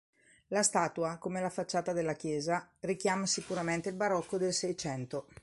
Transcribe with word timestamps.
La 0.47 0.63
statua, 0.63 1.17
come 1.19 1.41
la 1.41 1.51
facciata 1.51 1.93
della 1.93 2.13
chiesa, 2.15 2.67
richiama 2.79 3.27
sicuramente 3.27 3.89
il 3.89 3.95
barocco 3.95 4.39
del 4.39 4.51
seicento. 4.51 5.27